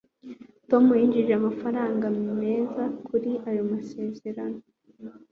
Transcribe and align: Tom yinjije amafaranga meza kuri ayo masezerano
Tom 0.69 0.85
yinjije 0.99 1.31
amafaranga 1.35 2.05
meza 2.41 2.83
kuri 3.07 3.31
ayo 3.49 3.61
masezerano 3.71 4.59